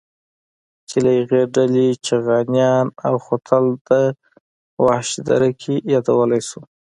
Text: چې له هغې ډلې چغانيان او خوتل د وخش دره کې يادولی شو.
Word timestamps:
چې 0.89 0.97
له 1.03 1.11
هغې 1.19 1.41
ډلې 1.55 1.87
چغانيان 2.05 2.87
او 3.07 3.13
خوتل 3.25 3.65
د 3.89 3.91
وخش 4.85 5.09
دره 5.27 5.49
کې 5.61 5.75
يادولی 5.93 6.41
شو. 6.49 6.61